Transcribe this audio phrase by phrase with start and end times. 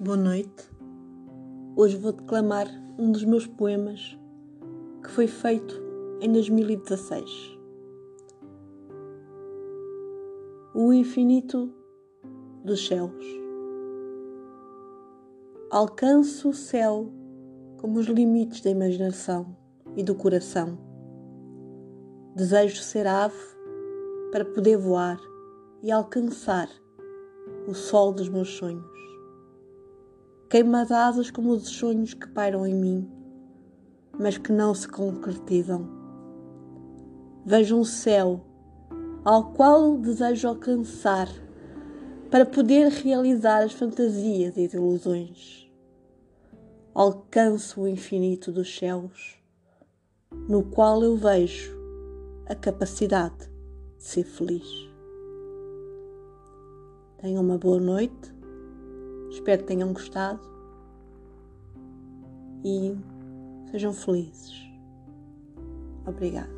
[0.00, 0.70] Boa noite.
[1.74, 4.16] Hoje vou declamar um dos meus poemas
[5.02, 5.74] que foi feito
[6.20, 7.58] em 2016.
[10.72, 11.74] O infinito
[12.64, 13.24] dos céus.
[15.68, 17.12] Alcanço o céu
[17.78, 19.56] como os limites da imaginação
[19.96, 20.78] e do coração.
[22.36, 23.34] Desejo ser ave
[24.30, 25.18] para poder voar
[25.82, 26.68] e alcançar
[27.66, 28.98] o sol dos meus sonhos.
[30.48, 33.10] Queima as asas como os sonhos que pairam em mim,
[34.18, 35.86] mas que não se concretizam.
[37.44, 38.40] Vejo um céu
[39.24, 41.28] ao qual desejo alcançar
[42.30, 45.70] para poder realizar as fantasias e as ilusões.
[46.94, 49.38] Alcanço o infinito dos céus,
[50.48, 51.76] no qual eu vejo
[52.46, 53.50] a capacidade
[53.98, 54.66] de ser feliz.
[57.18, 58.37] Tenham uma boa noite.
[59.38, 60.40] Espero que tenham gostado.
[62.64, 62.98] E
[63.70, 64.68] sejam felizes.
[66.04, 66.57] Obrigada.